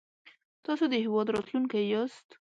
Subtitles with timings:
[0.65, 2.27] تاسو د هېواد راتلونکی ياست